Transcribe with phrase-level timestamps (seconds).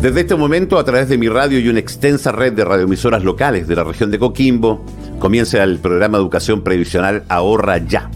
[0.00, 3.66] Desde este momento, a través de mi radio y una extensa red de radioemisoras locales
[3.66, 4.84] de la región de Coquimbo,
[5.18, 8.08] comienza el programa Educación Previsional Ahorra Ya.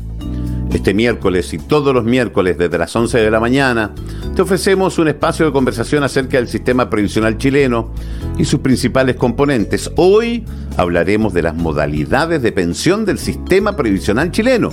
[0.73, 3.91] Este miércoles y todos los miércoles desde las 11 de la mañana,
[4.37, 7.93] te ofrecemos un espacio de conversación acerca del sistema previsional chileno
[8.39, 9.91] y sus principales componentes.
[9.97, 10.45] Hoy
[10.77, 14.71] hablaremos de las modalidades de pensión del sistema previsional chileno.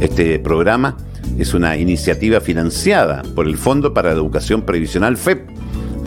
[0.00, 0.96] Este programa
[1.38, 5.54] es una iniciativa financiada por el Fondo para la Educación Previsional FEP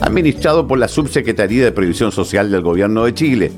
[0.02, 3.52] administrado por la Subsecretaría de Previsión Social del Gobierno de Chile,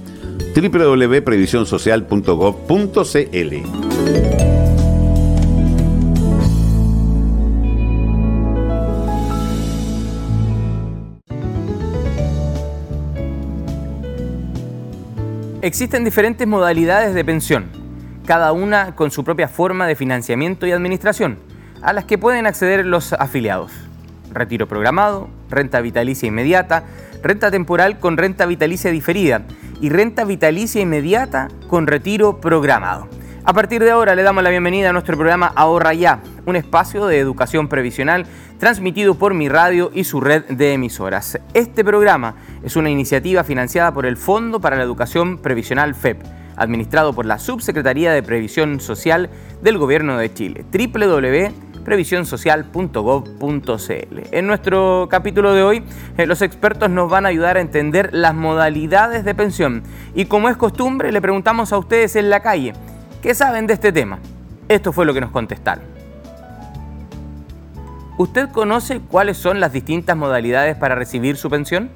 [0.55, 3.55] www.previsionsocial.gov.cl.
[15.61, 17.65] Existen diferentes modalidades de pensión,
[18.25, 21.37] cada una con su propia forma de financiamiento y administración,
[21.81, 23.88] a las que pueden acceder los afiliados
[24.31, 26.83] retiro programado, renta vitalicia inmediata,
[27.21, 29.43] renta temporal con renta vitalicia diferida
[29.81, 33.07] y renta vitalicia inmediata con retiro programado.
[33.45, 37.07] A partir de ahora le damos la bienvenida a nuestro programa Ahorra Ya, un espacio
[37.07, 38.25] de educación previsional
[38.59, 41.39] transmitido por mi radio y su red de emisoras.
[41.53, 46.21] Este programa es una iniciativa financiada por el Fondo para la Educación Previsional FEP,
[46.57, 49.29] administrado por la Subsecretaría de Previsión Social
[49.63, 50.65] del Gobierno de Chile.
[50.71, 54.19] www previsionsocial.gov.cl.
[54.31, 55.83] En nuestro capítulo de hoy,
[56.17, 59.83] eh, los expertos nos van a ayudar a entender las modalidades de pensión
[60.15, 62.73] y como es costumbre, le preguntamos a ustedes en la calle,
[63.21, 64.19] ¿qué saben de este tema?
[64.67, 65.83] Esto fue lo que nos contestaron.
[68.17, 71.89] ¿Usted conoce cuáles son las distintas modalidades para recibir su pensión?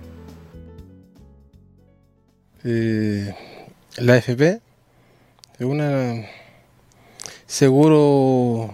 [2.63, 3.35] Eh,
[3.97, 4.61] la FP
[5.59, 6.25] es una
[7.45, 8.73] seguro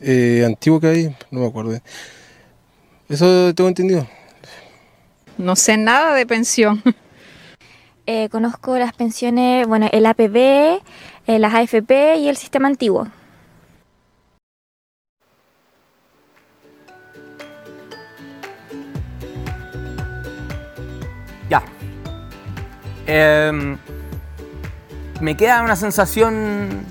[0.00, 1.78] eh, antiguo que hay, no me acuerdo.
[3.08, 4.06] Eso tengo entendido.
[5.38, 6.82] No sé nada de pensión.
[8.06, 10.80] Eh, conozco las pensiones, bueno, el APB,
[11.26, 13.06] eh, las AFP y el sistema antiguo.
[21.48, 21.62] Ya.
[23.06, 23.78] Em,
[25.20, 26.84] me queda una sensación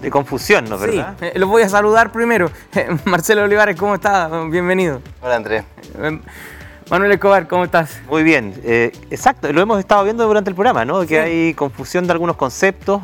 [0.00, 1.16] de confusión, ¿no es verdad?
[1.18, 2.50] Sí, eh, los voy a saludar primero.
[3.04, 4.30] Marcelo Olivares, ¿cómo estás?
[4.50, 5.00] Bienvenido.
[5.20, 5.64] Hola, Andrés.
[5.98, 6.20] Eh,
[6.90, 8.00] Manuel Escobar, ¿cómo estás?
[8.08, 11.04] Muy bien, eh, exacto, lo hemos estado viendo durante el programa, ¿no?
[11.04, 13.02] Que hay confusión de algunos conceptos.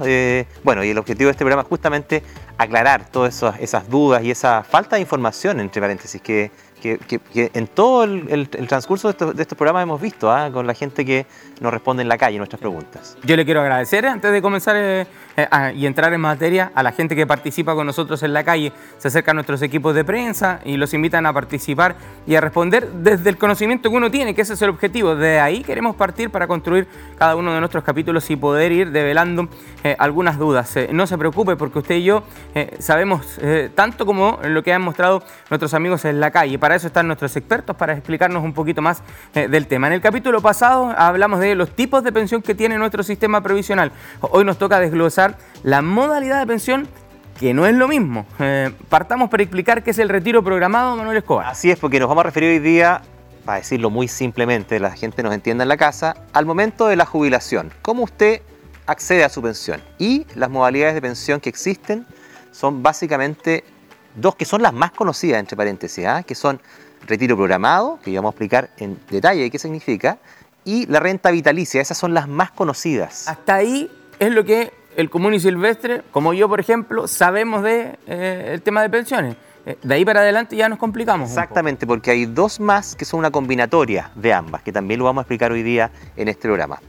[0.62, 2.22] bueno, y el objetivo de este programa es justamente
[2.58, 6.52] aclarar todas esas dudas y esa falta de información, entre paréntesis, que
[6.82, 10.50] que, en todo el, transcurso de, estos, de programas hemos visto ¿ah?
[10.52, 11.26] con la gente que
[11.60, 13.16] nos responde en la calle nuestras preguntas.
[13.22, 15.06] Yo le quiero agradecer antes de comenzar eh,
[15.36, 18.72] eh, y entrar en materia a la gente que participa con nosotros en la calle.
[18.98, 21.94] Se acercan nuestros equipos de prensa y los invitan a participar
[22.26, 25.14] y a responder desde el conocimiento que uno tiene, que ese es el objetivo.
[25.14, 29.48] De ahí queremos partir para construir cada uno de nuestros capítulos y poder ir develando
[29.84, 30.74] eh, algunas dudas.
[30.90, 32.24] no se preocupe porque usted y yo
[32.78, 33.38] sabemos
[33.74, 36.58] tanto como lo que han mostrado nuestros amigos en la calle.
[36.58, 39.02] Para eso están nuestros expertos, para explicarnos un poquito más
[39.34, 39.86] eh, del tema.
[39.86, 43.92] En el capítulo pasado hablamos de los tipos de pensión que tiene nuestro sistema previsional.
[44.20, 46.88] Hoy nos toca desglosar la modalidad de pensión
[47.38, 48.26] que no es lo mismo.
[48.38, 51.46] Eh, partamos para explicar qué es el retiro programado, Manuel Escobar.
[51.46, 53.02] Así es, porque nos vamos a referir hoy día,
[53.44, 57.06] para decirlo muy simplemente, la gente nos entienda en la casa, al momento de la
[57.06, 57.72] jubilación.
[57.82, 58.42] ¿Cómo usted
[58.86, 59.80] accede a su pensión?
[59.98, 62.06] Y las modalidades de pensión que existen
[62.52, 63.64] son básicamente
[64.14, 66.22] dos que son las más conocidas, entre paréntesis, ¿ah?
[66.22, 66.60] que son
[67.06, 70.18] retiro programado, que vamos a explicar en detalle qué significa,
[70.64, 73.28] y la renta vitalicia, esas son las más conocidas.
[73.28, 77.98] Hasta ahí es lo que el común y silvestre, como yo por ejemplo, sabemos de
[78.06, 79.36] eh, el tema de pensiones.
[79.64, 81.28] Eh, de ahí para adelante ya nos complicamos.
[81.28, 85.20] Exactamente, porque hay dos más que son una combinatoria de ambas, que también lo vamos
[85.20, 86.80] a explicar hoy día en este programa.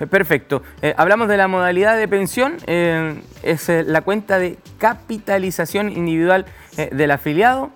[0.00, 0.62] Eh, perfecto.
[0.96, 6.46] hablamos de la modalidad de pensión, es la cuenta de capitalización individual
[6.76, 7.70] del afiliado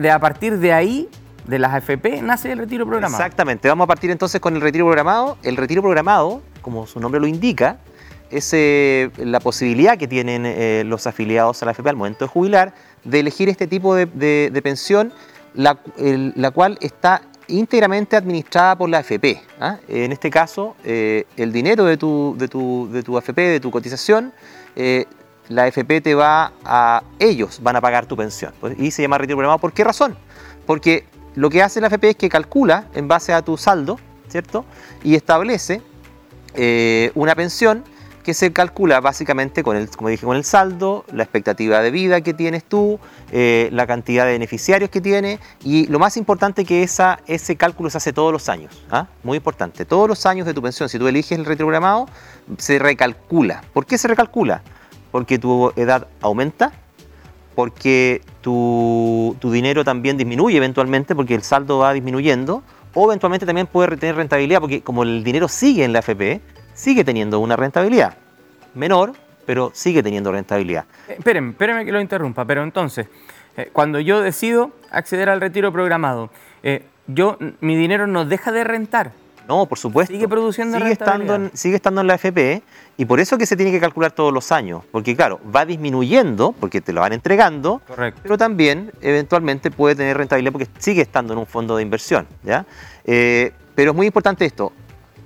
[0.00, 1.08] de a partir de ahí,
[1.46, 3.22] de las AFP, nace el retiro programado.
[3.22, 5.36] Exactamente, vamos a partir entonces con el retiro programado.
[5.42, 7.78] El retiro programado, como su nombre lo indica,
[8.30, 12.28] es eh, la posibilidad que tienen eh, los afiliados a la AFP al momento de
[12.28, 12.72] jubilar
[13.04, 15.12] de elegir este tipo de, pensión,
[15.54, 15.74] la,
[16.54, 19.42] cual está íntegramente administrada por la AFP.
[19.60, 19.78] ¿ah?
[19.88, 23.70] En este caso, eh, el dinero de tu, de, tu, de tu AFP, de tu
[23.70, 24.32] cotización,
[25.50, 28.54] la FP te va a, ellos van a pagar tu pensión.
[28.60, 29.58] Pues, y se llama retiro programado.
[29.58, 30.16] ¿Por qué razón?
[30.64, 31.04] Porque
[31.34, 33.98] lo que hace la FP es que calcula en base a tu saldo,
[34.28, 34.64] ¿cierto?
[35.02, 35.82] Y establece
[36.54, 37.84] eh, una pensión
[38.22, 42.20] que se calcula básicamente con el, como dije, con el saldo, la expectativa de vida
[42.20, 42.98] que tienes tú,
[43.32, 47.90] eh, la cantidad de beneficiarios que tiene y lo más importante que esa, ese cálculo
[47.90, 48.82] se hace todos los años.
[48.90, 49.06] ¿ah?
[49.22, 52.06] Muy importante, todos los años de tu pensión, si tú eliges el retrogramado,
[52.58, 53.62] se recalcula.
[53.72, 54.62] ¿Por qué se recalcula?
[55.10, 56.72] Porque tu edad aumenta,
[57.54, 62.62] porque tu, tu dinero también disminuye eventualmente, porque el saldo va disminuyendo,
[62.94, 66.40] o eventualmente también puede tener rentabilidad, porque como el dinero sigue en la FP,
[66.80, 68.14] sigue teniendo una rentabilidad.
[68.74, 69.12] Menor,
[69.44, 70.84] pero sigue teniendo rentabilidad.
[71.08, 73.06] Eh, espérenme, espérenme que lo interrumpa, pero entonces,
[73.56, 76.30] eh, cuando yo decido acceder al retiro programado,
[76.62, 79.12] eh, yo, mi dinero no deja de rentar.
[79.46, 80.14] No, por supuesto.
[80.14, 82.62] Sigue produciendo sigue estando, en, sigue estando en la FP
[82.96, 84.84] y por eso que se tiene que calcular todos los años.
[84.92, 88.20] Porque claro, va disminuyendo porque te lo van entregando, Correcto.
[88.22, 92.28] pero también eventualmente puede tener rentabilidad porque sigue estando en un fondo de inversión.
[92.44, 92.64] ¿ya?
[93.04, 94.72] Eh, pero es muy importante esto.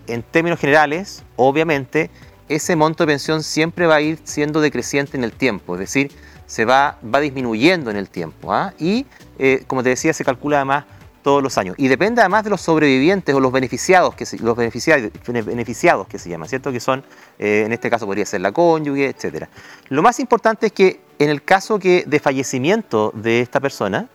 [0.06, 2.10] En términos generales, obviamente,
[2.48, 5.74] ese monto de pensión siempre va a ir siendo decreciente en el tiempo.
[5.74, 6.12] Es decir,
[6.46, 8.52] se va, va disminuyendo en el tiempo.
[8.52, 8.74] ¿ah?
[8.78, 9.06] Y,
[9.38, 10.84] eh, como te decía, se calcula además
[11.22, 11.74] todos los años.
[11.78, 16.18] Y depende además de los sobrevivientes o los beneficiados que se, los beneficiados, beneficiados que
[16.18, 16.70] se llaman, ¿cierto?
[16.70, 17.02] Que son,
[17.38, 19.46] eh, en este caso podría ser la cónyuge, etc.
[19.88, 24.08] Lo más importante es que en el caso que de fallecimiento de esta persona,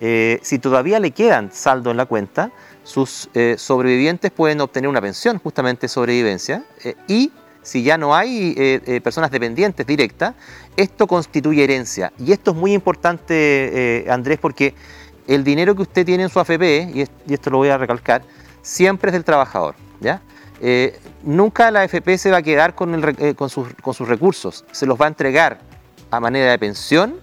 [0.00, 2.50] eh, si todavía le quedan saldo en la cuenta,
[2.84, 7.32] sus eh, sobrevivientes pueden obtener una pensión justamente sobrevivencia eh, y
[7.62, 10.34] si ya no hay eh, personas dependientes directas,
[10.76, 12.12] esto constituye herencia.
[12.18, 14.74] Y esto es muy importante, Andrés, porque
[15.26, 17.78] el dinero que usted tiene en su AFP, y, es- y esto lo voy a
[17.78, 18.22] recalcar,
[18.60, 19.76] siempre es del trabajador.
[20.00, 20.20] ¿ya?
[21.22, 22.92] Nunca la AFP se va a quedar con,
[23.48, 25.58] sus, con sus recursos, se los va a entregar
[26.10, 27.14] a manera de pensión,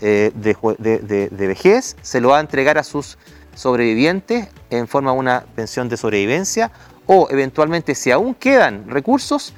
[0.00, 3.18] de- de vejez, se lo va a entregar a sus
[3.56, 6.70] sobrevivientes en forma de una pensión de sobrevivencia
[7.06, 9.52] o eventualmente si aún quedan recursos,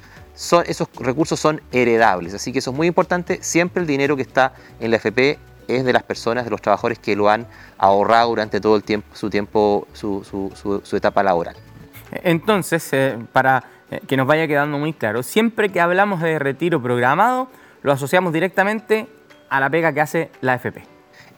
[0.65, 2.33] esos recursos son heredables.
[2.33, 3.39] Así que eso es muy importante.
[3.43, 5.37] Siempre el dinero que está en la FP
[5.67, 7.45] es de las personas, de los trabajadores que lo han
[7.77, 11.55] ahorrado durante todo el tiempo, su tiempo, su- su etapa laboral.
[12.23, 16.81] Entonces, eh, para eh, que nos vaya quedando muy claro, siempre que hablamos de retiro
[16.81, 17.49] programado,
[17.83, 19.07] lo asociamos directamente
[19.49, 20.83] a la pega que hace la FP.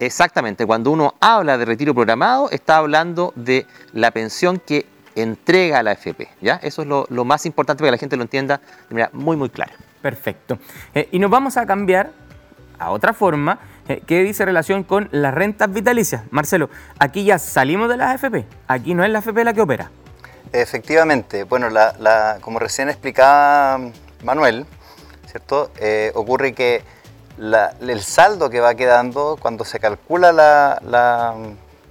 [0.02, 5.92] Exactamente, cuando uno habla de retiro programado, está hablando de la pensión que entrega la
[5.92, 6.28] FP.
[6.42, 6.56] ¿ya?
[6.64, 8.58] Eso es lo, lo más importante para que la gente lo entienda
[8.90, 9.74] de manera muy, muy clara.
[10.02, 10.58] Perfecto.
[10.96, 12.10] Eh, y nos vamos a cambiar
[12.80, 16.24] a otra forma eh, que dice relación con las rentas vitalicias.
[16.32, 18.46] Marcelo, aquí ya salimos de las AFP.
[18.68, 19.92] Aquí no es la AFP la que opera.
[20.52, 23.80] Efectivamente, bueno, la- la- como recién explicaba
[24.24, 24.66] Manuel,
[25.28, 25.70] ¿cierto?
[25.80, 26.82] Eh, ocurre que
[27.38, 31.36] la- el saldo que va quedando cuando se calcula la, la-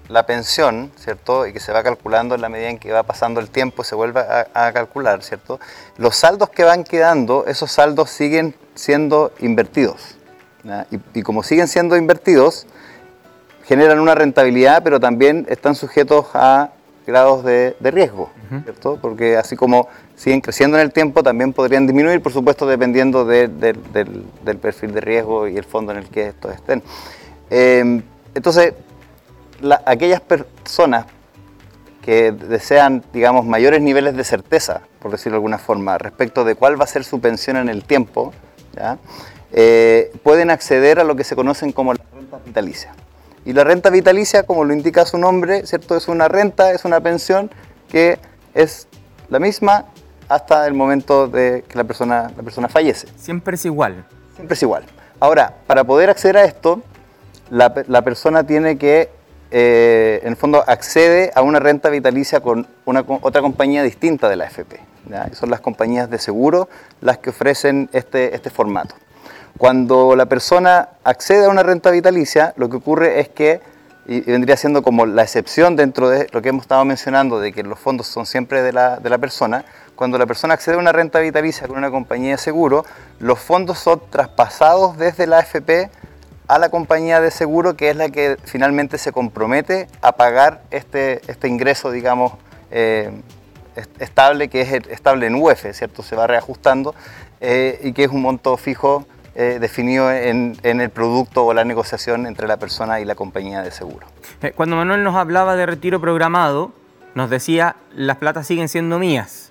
[0.08, 1.46] la pensión, ¿cierto?
[1.46, 3.94] Y que se va calculando en la medida en que va pasando el tiempo, se
[3.94, 5.60] vuelve a, a calcular, ¿cierto?
[5.98, 10.16] Los saldos que van quedando, esos saldos siguen siendo invertidos.
[10.90, 12.66] Y, y como siguen siendo invertidos,
[13.66, 16.70] generan una rentabilidad, pero también están sujetos a
[17.06, 18.31] grados de, de riesgo,
[18.64, 18.99] ¿cierto?
[19.00, 23.49] Porque así como siguen creciendo en el tiempo, también podrían disminuir, por supuesto, dependiendo de-
[23.49, 26.82] de- del, del perfil de riesgo y el fondo en el que estos estén.
[27.50, 28.02] Eh,
[28.35, 28.75] entonces,
[29.61, 31.06] la- aquellas personas
[32.02, 36.81] que desean, digamos, mayores niveles de certeza, por decirlo de alguna forma, respecto de cuál
[36.81, 38.32] va a ser su pensión en el tiempo,
[38.75, 38.99] ¿ya?
[39.52, 42.94] Eh, pueden acceder a lo que se conocen como las rentas vitalicias.
[43.44, 45.96] Y la renta vitalicia, como lo indica su nombre, ¿cierto?
[45.96, 47.50] Es una renta, es una pensión
[47.88, 48.19] que
[48.54, 48.87] es
[49.28, 49.87] la misma
[50.28, 53.09] hasta el momento de que la persona, la persona fallece.
[53.16, 54.04] Siempre es igual.
[54.37, 54.85] Siempre es igual.
[55.18, 56.82] Ahora, para poder acceder a esto,
[57.50, 59.11] la, la persona tiene que,
[59.50, 64.37] eh, en el fondo, accede a una renta vitalicia con una, otra compañía distinta de
[64.37, 64.80] la FP.
[65.32, 66.68] Son las compañías de seguro
[67.00, 68.94] las que ofrecen este, este formato.
[69.71, 73.61] Cuando la persona accede a una renta vitalicia, lo que ocurre es que,
[74.07, 77.62] y vendría siendo como la excepción dentro de lo que hemos estado mencionando, de que
[77.62, 80.93] los fondos son siempre de la, de la persona, cuando la persona accede a una
[80.93, 82.87] renta vitalicia con una compañía de seguro,
[83.19, 85.90] los fondos son traspasados desde la AFP
[86.49, 91.21] a la compañía de seguro, que es la que finalmente se compromete a pagar este,
[91.31, 92.33] este ingreso, digamos,
[92.71, 93.11] eh,
[93.76, 96.02] est- estable, que es estable en UF, ¿cierto?
[96.02, 96.95] Se va reajustando
[97.43, 101.64] eh, y que es un monto fijo eh, definido en, en el producto o la
[101.64, 104.06] negociación entre la persona y la compañía de seguro.
[104.42, 106.72] Eh, Cuando Manuel nos hablaba de retiro programado,
[107.14, 109.50] nos decía, las platas siguen siendo mías.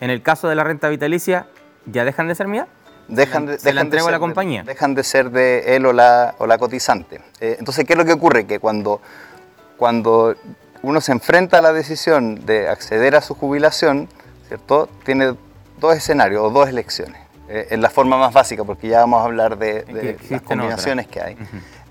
[0.00, 1.46] En el caso de la renta vitalicia,
[1.86, 2.66] ¿ya dejan de ser mías?
[3.08, 4.62] dejan de, se la dejan de entrego a la ser de- compañía.
[4.62, 7.20] dejan de ser de él o la, o la cotizante.
[7.40, 8.46] Eh, entonces, ¿qué es lo que ocurre?
[8.46, 9.00] Que cuando,
[9.76, 10.34] cuando
[10.82, 14.08] uno se enfrenta a la decisión de acceder a su jubilación,
[14.46, 14.88] ¿cierto?
[15.04, 15.34] Tiene
[15.80, 17.20] dos escenarios o dos elecciones.
[17.50, 21.06] Eh, en la forma más básica, porque ya vamos a hablar de, de las combinaciones
[21.06, 21.24] otras.
[21.26, 21.36] que hay.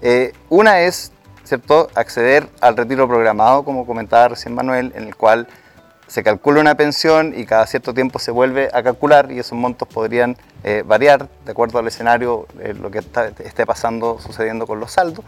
[0.02, 1.12] Eh, una es,
[1.44, 5.48] ¿cierto?, acceder al retiro programado, como comentaba recién Manuel, en el cual
[6.08, 9.88] se calcula una pensión y cada cierto tiempo se vuelve a calcular y esos montos
[9.88, 14.80] podrían eh, variar de acuerdo al escenario, eh, lo que está- esté pasando, sucediendo con
[14.80, 15.24] los saldos.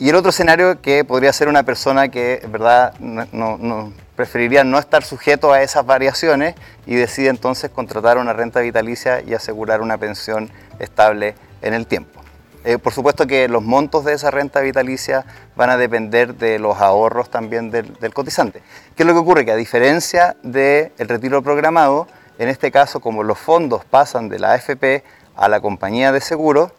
[0.00, 5.02] Y el otro escenario que podría ser una persona que verdad no, preferiría no estar
[5.02, 6.54] sujeto a esas variaciones
[6.86, 12.20] y decide entonces contratar una renta vitalicia y asegurar una pensión estable en el tiempo.
[12.64, 15.24] Eh, por supuesto que los montos de esa renta vitalicia
[15.56, 18.62] van a depender de los ahorros también del, cotizante.
[18.94, 19.44] ¿Qué es lo que ocurre?
[19.44, 22.06] Que a diferencia del retiro programado,
[22.38, 25.02] en este caso como los fondos pasan de la AFP
[25.34, 26.70] a la compañía de seguros,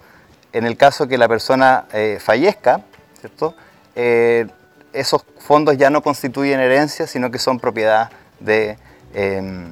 [0.54, 2.82] en el caso que la persona eh, fallezca,
[3.20, 3.56] ¿cierto?
[3.96, 4.48] Eh,
[4.94, 8.10] esos fondos ya no constituyen herencia, sino que son propiedad
[8.40, 8.78] de,
[9.14, 9.68] eh,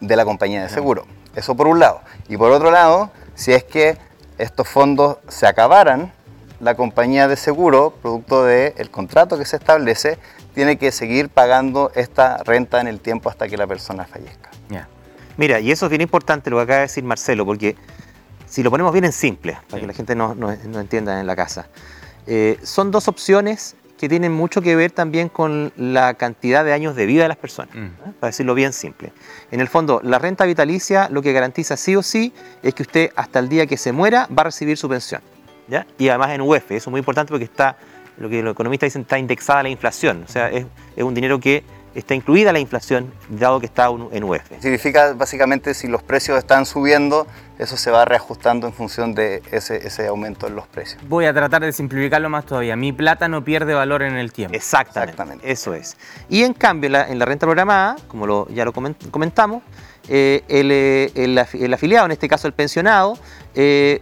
[0.00, 1.06] de la compañía de seguro.
[1.36, 2.00] Eso por un lado.
[2.28, 3.96] Y por otro lado, si es que
[4.38, 6.12] estos fondos se acabaran,
[6.60, 10.18] la compañía de seguro, producto del contrato que se establece,
[10.54, 14.50] tiene que seguir pagando esta renta en el tiempo hasta que la persona fallezca.
[15.36, 17.74] Mira, y eso es bien importante lo que acaba de decir Marcelo, porque
[18.46, 19.80] si lo ponemos bien en simple, para Sí.
[19.80, 21.66] que la gente no, no- no entienda en la casa,
[22.26, 26.96] eh, son dos opciones que tienen mucho que ver también con la cantidad de años
[26.96, 27.84] de vida de las personas, Mm.
[27.86, 28.12] ¿eh?
[28.18, 29.12] para decirlo bien simple.
[29.50, 33.10] En el fondo, la renta vitalicia lo que garantiza sí o sí es que usted
[33.14, 35.20] hasta el día que se muera va a recibir su pensión.
[35.68, 35.86] ¿ya?
[35.98, 37.76] Y además en UEF, eso es muy importante porque está,
[38.16, 40.64] lo que los economistas dicen, está indexada a la inflación, o sea, es,
[40.96, 41.62] es un dinero que
[41.94, 44.42] está incluida la inflación, dado que está en UEF.
[44.60, 47.26] Significa básicamente si los precios están subiendo,
[47.58, 51.02] eso se va reajustando en función de ese, ese aumento en los precios.
[51.08, 52.76] Voy a tratar de simplificarlo más todavía.
[52.76, 54.56] Mi plata no pierde valor en el tiempo.
[54.56, 55.50] Exactamente, Exactamente.
[55.52, 55.96] Eso es.
[56.28, 59.62] Y en cambio, en la, en la renta programada, como lo- ya lo comen- comentamos,
[60.08, 63.18] eh, el, eh, el afi- el afiliado, en este caso el pensionado,
[63.54, 64.00] eh,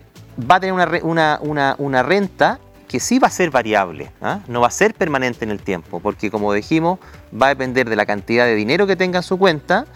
[0.50, 4.38] va a tener una, una- una- una renta que sí va a ser variable, ¿ah?
[4.47, 6.99] no va a ser permanente en el tiempo, porque como dijimos,
[7.32, 9.87] va a depender de la cantidad de dinero que tenga en su cuenta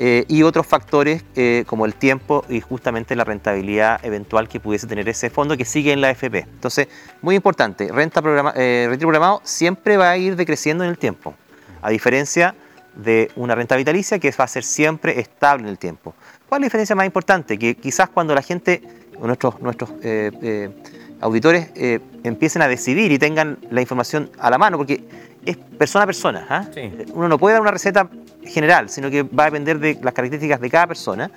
[0.00, 4.86] eh, y otros factores eh, como el tiempo y justamente la rentabilidad eventual que pudiese
[4.86, 6.38] tener ese fondo que sigue en la FP.
[6.38, 6.86] Entonces,
[7.20, 11.34] muy importante, renta programa, eh, programado siempre va a ir decreciendo en el tiempo,
[11.82, 12.54] a diferencia
[12.94, 16.14] de una renta vitalicia que va a ser siempre estable en el tiempo.
[16.48, 17.58] ¿Cuál es la diferencia más importante?
[17.58, 18.80] Que quizás cuando la gente,
[19.20, 19.90] nuestros, nuestros
[21.20, 21.70] auditores
[22.22, 25.02] empiecen a decidir y tengan la información a la mano, porque
[25.44, 26.46] es persona a persona.
[26.48, 26.64] ¿ah?
[26.72, 26.92] Sí.
[27.12, 28.08] Uno no puede dar una receta
[28.44, 31.30] general, sino que va a depender de las características de cada persona.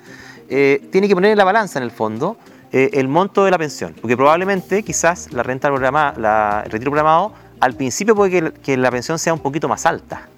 [0.48, 2.36] Eh, tiene que poner en la balanza, en el fondo,
[2.72, 6.90] eh, el monto de la pensión, porque probablemente quizás la renta programada, la, el retiro
[6.90, 10.28] programado, al principio puede que, que la pensión sea un poquito más alta,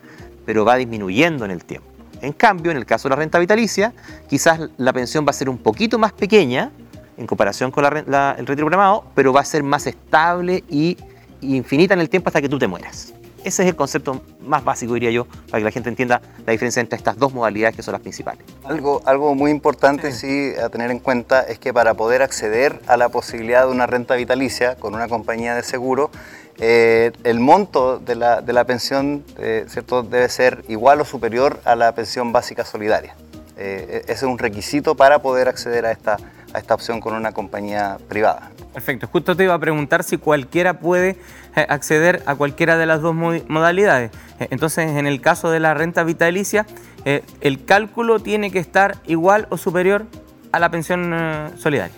[0.44, 1.88] pero va disminuyendo en el tiempo.
[2.20, 3.92] En cambio, en el caso de la renta vitalicia,
[4.28, 6.70] quizás la pensión va a ser un poquito más pequeña
[7.16, 10.96] en comparación con la el retiro programado, pero va a ser más estable y
[11.40, 13.12] infinita en el tiempo hasta que tú te mueras.
[13.44, 16.80] Ese es el concepto más básico, diría yo, para que la gente entienda la diferencia
[16.80, 18.42] entre estas dos modalidades que son las principales.
[18.64, 20.52] Algo, algo muy importante sí.
[20.62, 24.14] a tener en cuenta es que para poder acceder a la posibilidad de una renta
[24.14, 26.10] vitalicia con una compañía de seguro,
[26.58, 30.02] eh, el monto de la, de la pensión eh, ¿cierto?
[30.02, 33.14] debe ser igual o superior a la pensión básica solidaria.
[33.58, 36.16] Eh, ese es un requisito para poder acceder a esta,
[36.54, 38.50] a esta opción con una compañía privada.
[38.74, 39.06] Perfecto.
[39.06, 41.16] Justo te iba a preguntar si cualquiera puede
[41.56, 44.10] eh, acceder a cualquiera de las dos mo- modalidades.
[44.40, 46.66] Eh, Entonces, en el caso de la renta vitalicia,
[47.04, 50.06] eh, el cálculo tiene que estar igual o superior
[50.52, 51.94] a la pensión solidaria.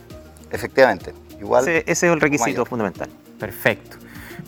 [0.50, 1.62] Efectivamente, igual.
[1.66, 2.68] Ese, ese es el requisito mayor.
[2.68, 3.08] fundamental.
[3.40, 3.96] Perfecto.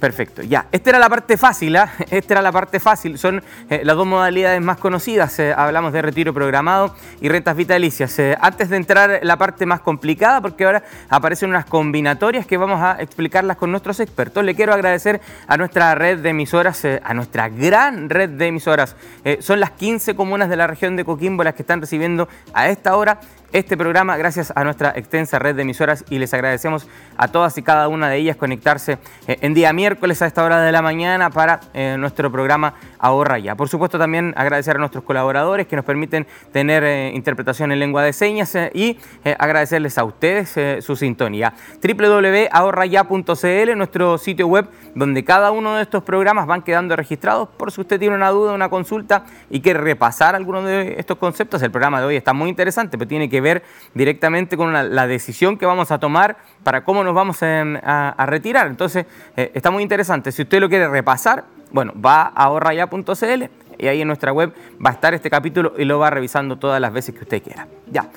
[0.01, 0.67] Perfecto, ya.
[0.71, 1.91] Esta era la parte fácil, ¿ah?
[2.11, 3.19] Esta era la parte fácil.
[3.19, 5.39] Son eh, las dos modalidades más conocidas.
[5.41, 8.17] Eh, hablamos de retiro programado y rentas vitalicias.
[8.19, 12.57] Eh, antes de entrar en la parte más complicada, porque ahora aparecen unas combinatorias que
[12.57, 17.01] vamos a explicarlas con nuestros expertos, le quiero agradecer a nuestra red de emisoras, eh,
[17.05, 18.97] a nuestra gran red de emisoras.
[19.25, 22.69] Eh, son las 15 comunas de la región de Coquimbo las que están recibiendo a
[22.69, 23.21] esta hora
[23.53, 26.87] este programa gracias a nuestra extensa red de emisoras y les agradecemos
[27.17, 30.61] a todas y cada una de ellas conectarse eh, en día miércoles a esta hora
[30.61, 33.55] de la mañana para eh, nuestro programa Ahorra Ya.
[33.55, 38.03] Por supuesto también agradecer a nuestros colaboradores que nos permiten tener eh, interpretación en lengua
[38.03, 38.99] de señas y
[39.39, 41.55] agradecerles a ustedes su sintonía.
[41.83, 47.81] www.ahorraya.cl, nuestro sitio web donde cada uno de estos programas van quedando registrados por si
[47.81, 51.63] usted tiene una duda, una consulta y quiere repasar alguno de estos conceptos.
[51.63, 53.63] El programa de hoy está muy interesante, pero tiene que ver
[53.95, 58.67] directamente con la decisión que vamos a tomar para cómo nos vamos a, a retirar.
[58.67, 60.33] Entonces, eh, está muy interesante.
[60.33, 63.45] Si usted lo quiere repasar, bueno, va a ahorraya.cl
[63.79, 64.53] y ahí en nuestra web
[64.85, 67.67] va a estar este capítulo y lo va revisando todas las veces que usted quiera.
[67.91, 68.09] Ya.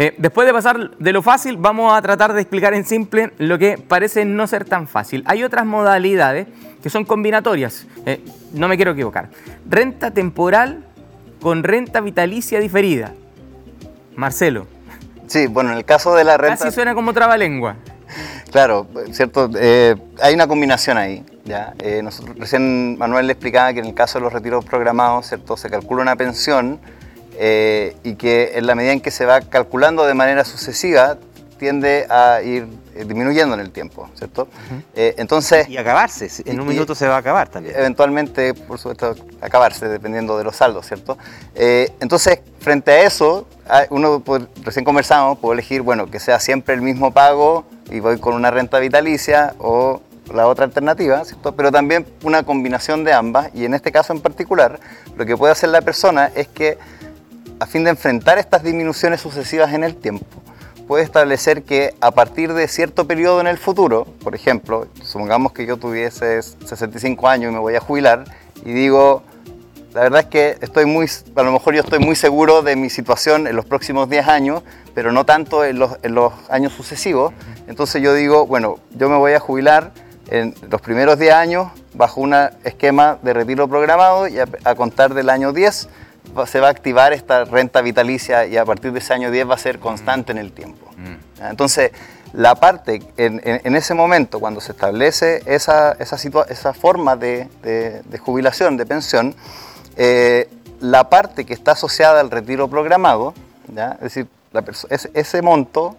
[0.00, 3.58] Eh, después de pasar de lo fácil, vamos a tratar de explicar en simple lo
[3.58, 5.24] que parece no ser tan fácil.
[5.26, 6.46] Hay otras modalidades
[6.80, 7.86] que son combinatorias.
[8.06, 9.28] Eh, no me quiero equivocar.
[9.68, 10.84] Renta temporal
[11.40, 13.12] con renta vitalicia diferida.
[14.18, 14.66] Marcelo.
[15.28, 16.64] Sí, bueno, en el caso de la renta...
[16.64, 17.76] Casi suena como trabalengua.
[18.50, 19.48] Claro, cierto.
[19.56, 21.24] Eh, hay una combinación ahí.
[21.44, 21.74] ¿ya?
[21.78, 25.56] Eh, nosotros, recién Manuel le explicaba que en el caso de los retiros programados, cierto,
[25.56, 26.80] se calcula una pensión
[27.38, 31.16] eh, y que en la medida en que se va calculando de manera sucesiva
[31.58, 34.48] tiende a ir disminuyendo en el tiempo, ¿cierto?
[34.94, 37.74] entonces y acabarse, en un minuto se va a acabar también.
[37.76, 41.18] Eventualmente, por supuesto, acabarse dependiendo de los saldos, ¿cierto?
[41.54, 43.46] entonces, frente a eso,
[43.90, 44.22] uno
[44.64, 48.50] recién conversamos, puedo elegir, bueno, que sea siempre el mismo pago y voy con una
[48.50, 50.00] renta vitalicia o
[50.32, 51.54] la otra alternativa, ¿cierto?
[51.54, 54.78] pero también una combinación de ambas y en este caso en particular
[55.16, 56.78] lo que puede hacer la persona es que
[57.60, 60.26] a fin de enfrentar estas disminuciones sucesivas en el tiempo,
[60.88, 65.66] puede establecer que a partir de cierto periodo en el futuro, por ejemplo, supongamos que
[65.66, 68.24] yo tuviese 65 años y me voy a jubilar
[68.64, 69.22] y digo,
[69.92, 72.88] la verdad es que estoy muy, a lo mejor yo estoy muy seguro de mi
[72.88, 74.62] situación en los próximos 10 años,
[74.94, 75.92] pero no tanto en los,
[76.48, 77.34] años sucesivos.
[77.66, 79.92] Entonces yo digo, bueno, yo me voy a jubilar
[80.30, 85.28] en los primeros 10 años bajo un esquema de retiro programado y a, contar del
[85.28, 85.88] año 10
[86.46, 89.54] se va a activar esta renta vitalicia y a partir de ese año 10 va
[89.54, 90.90] a ser constante en el tiempo.
[90.96, 91.44] Mm.
[91.50, 91.92] Entonces,
[92.32, 96.16] la parte, en, ese momento, cuando se establece esa, esa,
[96.48, 99.34] esa forma de, de, jubilación, de pensión,
[99.96, 100.48] eh,
[100.80, 103.34] la parte que está asociada al retiro programado,
[103.68, 104.28] es decir,
[105.14, 105.96] ese, monto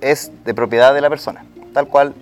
[0.00, 2.14] es de propiedad de la persona, tal cual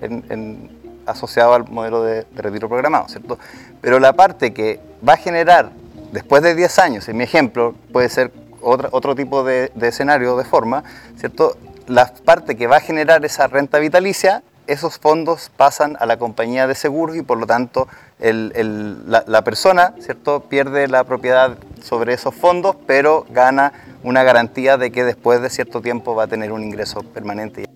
[1.06, 3.38] asociado al modelo de, retiro programado, ¿cierto?
[3.80, 5.70] Pero la parte que va a generar
[6.12, 10.44] después de 10 años, en mi ejemplo, puede ser otro tipo de, de escenario, de
[10.44, 10.82] forma,
[11.16, 11.56] ¿cierto?
[11.86, 16.66] La parte que va a generar esa renta vitalicia esos fondos pasan a la compañía
[16.66, 20.40] de seguros y por lo tanto la, persona ¿cierto?
[20.40, 23.72] pierde la propiedad sobre esos fondos, pero gana
[24.02, 27.66] una garantía de que después de cierto tiempo va a tener un ingreso permanente.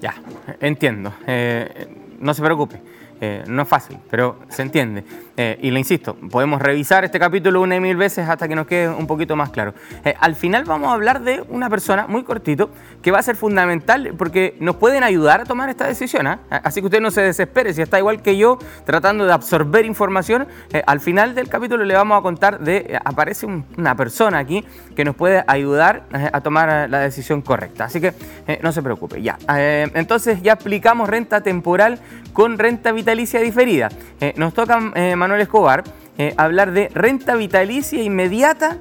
[0.00, 0.14] Ya,
[0.60, 1.12] entiendo.
[1.26, 1.88] Eh,
[2.18, 2.80] no se preocupe.
[3.20, 5.04] Eh, no es fácil, pero se entiende.
[5.36, 8.66] Eh, y le insisto, podemos revisar este capítulo una y mil veces hasta que nos
[8.66, 9.74] quede un poquito más claro.
[10.04, 12.70] Eh, al final vamos a hablar de una persona muy cortito
[13.02, 16.26] que va a ser fundamental porque nos pueden ayudar a tomar esta decisión.
[16.26, 16.40] ¿ah?
[16.50, 20.46] Así que usted no se desespere, si está igual que yo tratando de absorber información,
[20.86, 24.64] al final del capítulo le vamos a contar de, aparece una persona aquí
[24.96, 27.84] que nos puede ayudar a tomar la decisión correcta.
[27.84, 28.14] Así que
[28.62, 29.38] no se preocupe, ya.
[29.48, 31.98] entonces ya aplicamos renta temporal
[32.32, 33.88] con renta vital vitalicia diferida.
[34.20, 35.84] Eh, nos toca, eh, Manuel Escobar,
[36.18, 38.78] eh, hablar de renta vitalicia inmediata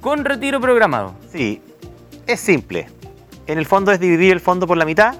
[0.00, 1.14] con retiro programado.
[1.30, 1.62] Sí,
[2.26, 2.88] es simple.
[3.46, 5.14] En el fondo es dividir el fondo por la mitad,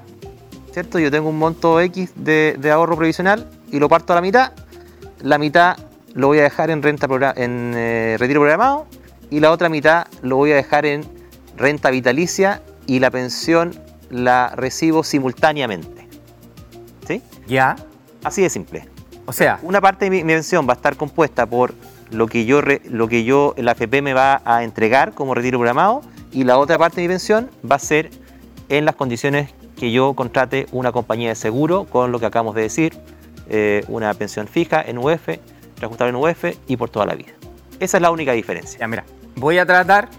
[0.72, 0.98] ¿cierto?
[0.98, 4.54] Yo tengo un monto X de, ahorro previsional y lo parto a la mitad.
[5.20, 5.76] La mitad
[6.14, 8.88] lo voy a dejar en, renta en retiro programado
[9.30, 11.04] y la otra mitad lo voy a dejar en
[11.56, 13.72] renta vitalicia y la pensión
[14.10, 16.08] la recibo simultáneamente.
[17.06, 17.22] ¿Sí?
[17.46, 17.76] Ya.
[18.24, 18.91] Así de simple.
[19.32, 21.72] O sea, una parte de mi, pensión va a estar compuesta por
[22.10, 26.02] lo que yo, lo que yo, la AFP me va a entregar como retiro programado
[26.32, 28.10] y la otra parte de mi pensión va a ser
[28.68, 32.60] en las condiciones que yo contrate una compañía de seguro con lo que acabamos de
[32.60, 32.92] decir,
[33.48, 35.26] eh, una pensión fija en UF,
[35.80, 37.32] reajustable en UF y por toda la vida.
[37.80, 38.80] Esa es la única diferencia.
[38.80, 40.10] Ya, mira, voy a tratar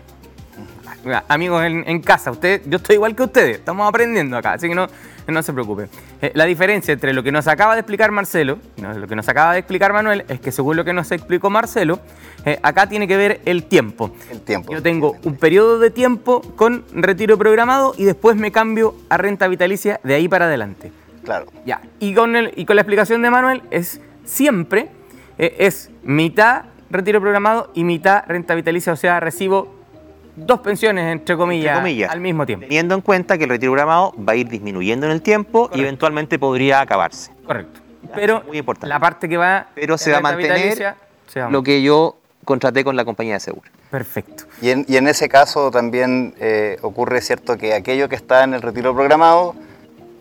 [1.27, 4.87] amigos en, casa, usted, yo estoy igual que ustedes, estamos aprendiendo acá, así que no,
[5.31, 5.89] no se preocupen.
[6.21, 9.53] Eh, la diferencia entre lo que nos acaba de explicar Marcelo lo que nos acaba
[9.53, 11.99] de explicar Manuel es que según lo que nos explicó Marcelo,
[12.45, 14.11] eh, acá tiene que ver el tiempo.
[14.29, 14.73] El tiempo.
[14.73, 19.47] Yo tengo un periodo de tiempo con retiro programado y después me cambio a renta
[19.47, 20.91] vitalicia de ahí para adelante.
[21.23, 21.45] Claro.
[21.65, 24.89] Ya, y con, el, y con la explicación de Manuel es siempre,
[25.37, 29.82] eh, es mitad retiro programado y mitad renta vitalicia, o sea, recibo
[30.35, 32.65] dos pensiones, entre comillas, al mismo tiempo.
[32.65, 35.81] Teniendo en cuenta que el retiro programado va a ir disminuyendo en el tiempo y
[35.81, 37.31] eventualmente podría acabarse.
[37.45, 37.81] Correcto.
[38.13, 38.87] Pero muy importante.
[38.87, 39.67] la parte que va...
[39.75, 40.95] Pero se va a mantener
[41.49, 43.69] lo que yo contraté con la compañía de seguro.
[43.89, 44.45] Perfecto.
[44.61, 48.93] Y en, ese caso también eh, ocurre, ¿cierto?, que aquello que está en el retiro
[48.93, 49.55] programado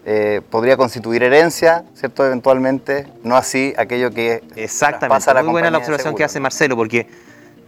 [0.05, 5.09] eh, podría constituir herencia, ¿cierto?, eventualmente, no así aquello que Exactamente.
[5.09, 7.07] pasa a la Muy buena la observación que hace Marcelo, porque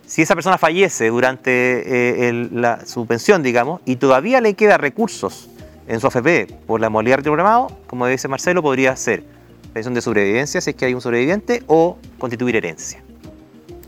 [0.06, 5.48] si esa persona fallece durante eh, su pensión, digamos, y todavía le queda recursos
[5.86, 9.24] en su AFP por la modalidad de programado, como dice Marcelo, podría ser
[9.72, 13.03] pensión de sobrevivencia si es que hay un sobreviviente o constituir herencia.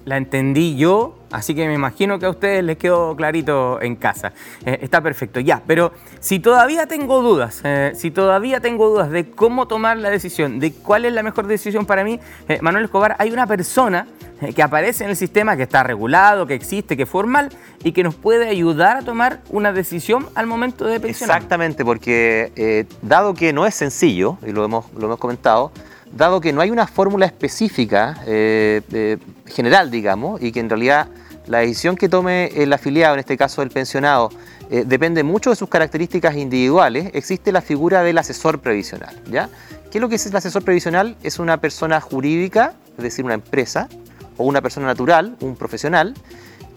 [0.06, 4.32] La entendí yo, así que me imagino que a ustedes les quedó clarito en casa.
[4.64, 9.28] Eh, está perfecto, ya, pero si todavía tengo dudas, eh, si todavía tengo dudas de
[9.28, 13.16] cómo tomar la decisión, de cuál es la mejor decisión para mí, eh, Manuel Escobar,
[13.18, 14.06] hay una persona
[14.54, 17.48] que aparece en el sistema, que está regulado, que existe, que es formal
[17.82, 21.38] y que nos puede ayudar a tomar una decisión al momento de pensionar.
[21.38, 25.72] Exactamente, porque dado que no es sencillo, y lo hemos, lo hemos comentado,
[26.12, 31.08] dado que no hay una fórmula específica eh, general, digamos, y que en realidad
[31.46, 34.30] la decisión que tome el afiliado, en este caso el pensionado,
[34.70, 39.14] eh, depende mucho de sus características individuales, existe la figura del asesor previsional.
[39.30, 39.48] ¿ya?
[39.90, 41.16] ¿Qué es lo que es el asesor previsional?
[41.22, 43.88] Es una persona jurídica, es decir, una empresa,
[44.36, 46.14] o una persona natural, un profesional,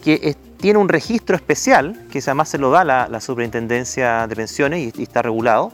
[0.04, 5.00] que tiene un registro especial, que además se lo da la, Superintendencia de Pensiones y,
[5.00, 5.72] y está regulado,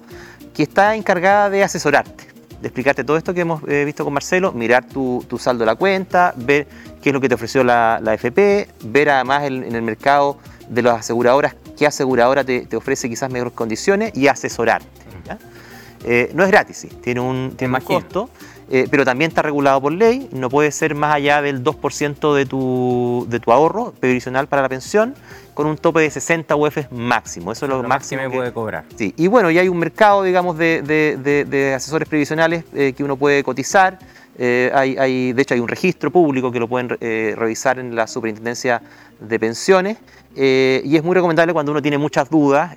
[0.53, 2.36] que está encargada de asesorarte
[2.66, 5.76] de explicarte todo esto que hemos eh, visto con Marcelo, mirar tu, saldo de la
[5.76, 6.66] cuenta, ver
[7.00, 11.00] qué es lo que te ofreció la, FP, ver además en el mercado de las
[11.00, 14.88] aseguradoras qué aseguradora te, ofrece quizás mejores condiciones y asesorarte.
[16.05, 18.31] Eh, no es gratis, sí, tiene un, tiene un costo,
[18.68, 22.46] eh, pero también está regulado por ley, no puede ser más allá del 2% de
[22.46, 25.14] tu, de tu ahorro previsional para la pensión
[25.55, 27.52] con un tope de 60 UF máximo.
[27.52, 28.85] Eso es lo, máximo que puede cobrar.
[28.96, 33.44] Sí, y bueno, y hay un mercado, digamos, de, asesores previsionales eh, que uno puede
[33.44, 33.98] cotizar.
[34.38, 38.83] Eh, hay, de hecho, hay un registro público que lo pueden revisar en la Superintendencia
[39.20, 39.96] de Pensiones.
[40.35, 42.76] y es muy recomendable cuando uno tiene muchas dudas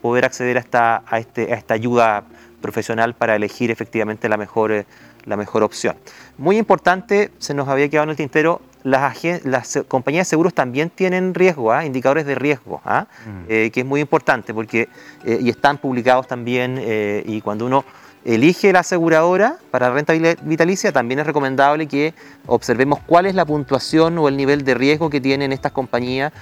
[0.00, 2.24] poder acceder a esta, a, este, a esta ayuda
[2.62, 4.86] profesional para elegir efectivamente la mejor,
[5.26, 5.96] la mejor opción.
[6.38, 10.90] Muy importante, se nos había quedado en el tintero, las, las compañías de seguros también
[10.90, 11.84] tienen riesgo, ¿ah?
[11.84, 13.08] indicadores de riesgo, ¿ah?
[13.26, 13.44] mm.
[13.48, 14.88] eh, que es muy importante porque
[15.24, 17.84] eh, y están publicados también eh, y cuando uno
[18.24, 22.14] elige la aseguradora para renta vitalicia, también es recomendable que
[22.46, 26.32] observemos cuál es la puntuación o el nivel de riesgo que tienen estas compañías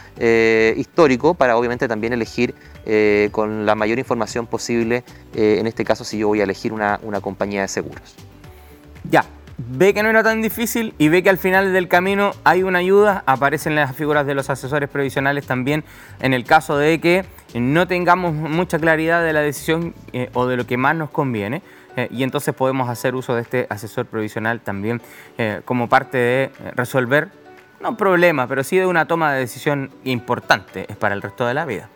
[0.76, 2.54] histórico para obviamente también elegir
[3.32, 7.20] con la mayor información posible, en este caso si yo voy a elegir una, una
[7.20, 8.16] compañía de seguros.
[9.10, 9.24] Ya,
[9.58, 12.78] ve que no era tan difícil y ve que al final del camino hay una
[12.78, 15.84] ayuda, aparecen las figuras de los asesores previsionales también
[16.20, 20.56] en el caso de que no tengamos mucha claridad de la decisión eh, o de
[20.56, 21.62] lo que más nos conviene.
[21.96, 25.00] Eh, y entonces podemos hacer uso de este asesor provisional también
[25.38, 27.28] eh, como parte de resolver,
[27.80, 31.64] no problema, pero sí de una toma de decisión importante para el resto de la
[31.64, 31.88] vida.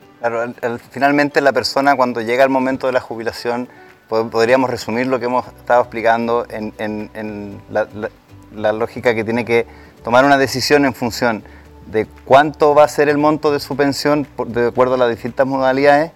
[0.91, 3.69] Finalmente la persona cuando llega el momento de la jubilación
[4.09, 9.67] podríamos resumir lo que hemos estado explicando en, la, lógica que tiene que
[10.03, 11.43] tomar una decisión en función
[11.87, 15.47] de cuánto va a ser el monto de su pensión de acuerdo a las distintas
[15.47, 16.13] modalidades,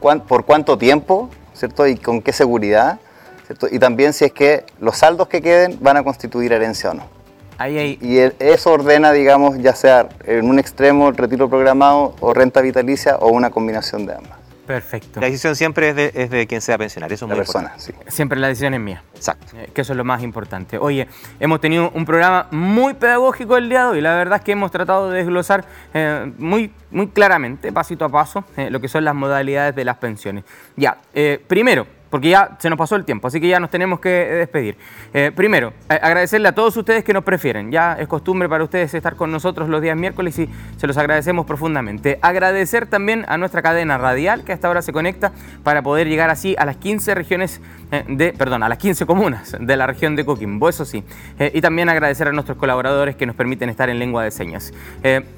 [0.00, 1.86] por cuánto tiempo, ¿cierto?
[1.86, 2.98] Y con qué seguridad,
[3.46, 3.68] ¿cierto?
[3.70, 7.22] Y también si es que los saldos que queden van a constituir herencia o no.
[8.00, 13.16] Y eso ordena, digamos, ya sea en un extremo el retiro programado o renta vitalicia
[13.18, 14.41] o una combinación de ambas.
[14.66, 15.20] Perfecto.
[15.20, 17.74] La decisión siempre es de, es de quien sea pensionario, eso es la muy persona,
[18.08, 19.02] Siempre la decisión es mía.
[19.14, 19.56] Exacto.
[19.56, 20.78] Eh, que eso es lo más importante.
[20.78, 21.08] Oye,
[21.40, 24.00] hemos tenido un programa muy pedagógico el día de hoy.
[24.00, 28.44] La verdad es que hemos tratado de desglosar eh, muy, muy claramente, pasito a paso,
[28.56, 30.44] eh, lo que son las modalidades de las pensiones.
[30.76, 30.98] Ya,
[31.46, 34.76] primero, porque ya se nos pasó el tiempo, así que ya nos tenemos que despedir.
[35.14, 37.72] Eh, primero, agradecerle a todos ustedes que nos prefieren.
[37.72, 40.46] Ya es costumbre para ustedes estar con nosotros los días miércoles y
[40.76, 42.18] se los agradecemos profundamente.
[42.20, 45.32] Agradecer también a nuestra cadena radial que hasta ahora se conecta
[45.64, 49.56] para poder llegar así a las 15 regiones eh, de, perdón, a las 15 comunas
[49.58, 51.04] de la región de Coquimbo, eso sí.
[51.38, 54.72] Eh, y también agradecer a nuestros colaboradores que nos permiten estar en lengua de señas.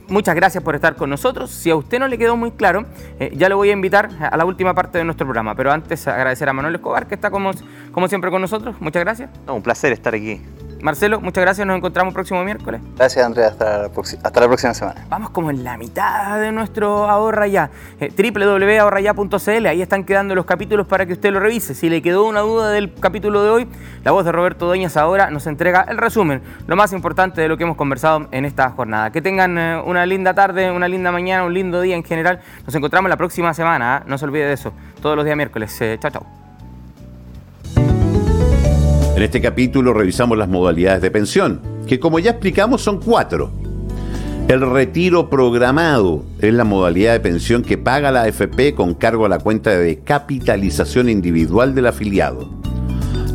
[0.08, 1.50] muchas gracias por estar con nosotros.
[1.50, 2.86] Si a usted no le quedó muy claro,
[3.32, 6.48] ya lo voy a invitar a la última parte de nuestro programa, pero antes agradecer
[6.48, 7.50] a Manuel Escobar, que está como,
[7.92, 8.76] como siempre con nosotros.
[8.80, 9.30] Muchas gracias.
[9.48, 10.40] un placer estar aquí.
[10.84, 11.66] Marcelo, muchas gracias.
[11.66, 12.82] Nos encontramos el próximo miércoles.
[12.96, 13.48] Gracias, Andrea.
[13.48, 15.06] Hasta la, hasta la próxima semana.
[15.08, 17.70] Vamos como en la mitad de nuestro Ahorra Ya.
[18.00, 19.66] Eh, www.ahorraya.cl.
[19.66, 21.74] Ahí están quedando los capítulos para que usted lo revise.
[21.74, 23.68] Si le quedó una duda del capítulo de hoy,
[24.04, 27.56] la voz de Roberto Doñas ahora nos entrega el resumen, lo más importante de lo
[27.56, 29.10] que hemos conversado en esta jornada.
[29.10, 32.40] Que tengan eh, una linda tarde, una linda mañana, un lindo día en general.
[32.66, 33.96] Nos encontramos la próxima semana.
[33.96, 34.02] ¿ah?
[34.06, 34.74] No se olvide de eso.
[35.00, 35.80] Todos los días miércoles.
[35.80, 36.43] Eh, chao, chao.
[39.16, 43.52] En este capítulo revisamos las modalidades de pensión, que como ya explicamos son cuatro.
[44.48, 49.28] El retiro programado es la modalidad de pensión que paga la AFP con cargo a
[49.28, 52.50] la cuenta de capitalización individual del afiliado.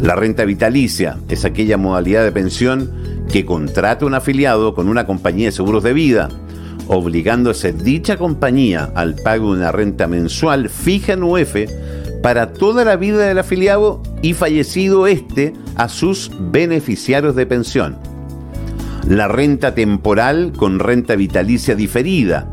[0.02, 2.92] La renta vitalicia es aquella modalidad de pensión
[3.32, 6.28] que contrata un afiliado con una compañía de seguros de vida,
[6.88, 11.56] obligándose dicha compañía al pago de una renta mensual fija en UF
[12.22, 17.98] para toda la vida del afiliado y fallecido este a sus beneficiarios de pensión.
[19.08, 22.52] La renta temporal con renta vitalicia diferida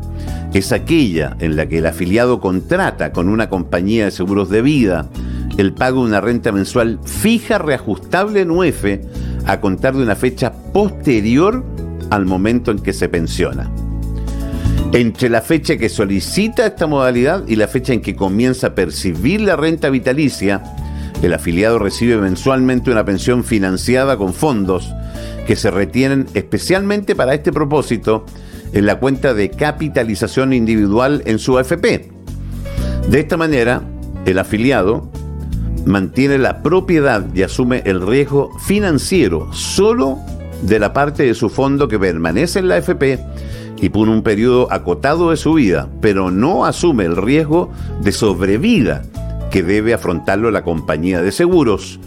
[0.53, 5.09] es aquella en la que el afiliado contrata con una compañía de seguros de vida
[5.57, 8.85] el pago de una renta mensual fija reajustable en UF
[9.45, 11.63] a contar de una fecha posterior
[12.09, 13.69] al momento en que se pensiona.
[14.93, 19.41] Entre la fecha que solicita esta modalidad y la fecha en que comienza a percibir
[19.41, 20.63] la renta vitalicia,
[21.21, 24.93] el afiliado recibe mensualmente una pensión financiada con fondos
[25.45, 28.25] que se retienen especialmente para este propósito
[28.71, 32.09] en la cuenta de capitalización individual en su AFP.
[33.09, 33.83] De esta manera,
[34.25, 35.11] el afiliado
[35.85, 40.17] mantiene la propiedad y asume el riesgo financiero solo
[40.61, 43.19] de la parte de su fondo que permanece en la AFP
[43.79, 47.69] y por un periodo acotado de su vida, pero no asume el riesgo
[48.01, 49.03] de sobrevida
[49.51, 51.99] que debe afrontarlo la compañía de seguros,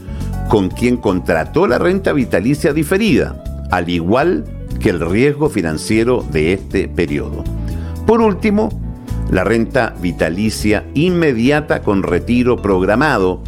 [0.49, 4.45] con quien contrató la renta vitalicia diferida, al igual
[4.81, 7.45] que el riesgo financiero de este periodo.
[8.07, 8.69] Por último,
[9.31, 13.43] la renta vitalicia inmediata con retiro programado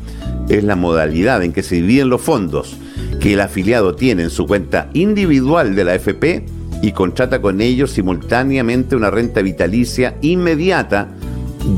[0.48, 2.76] es la modalidad en que se dividen los fondos
[3.20, 6.44] que el afiliado tiene en su cuenta individual de la FP
[6.82, 11.08] y contrata con ellos simultáneamente una renta vitalicia inmediata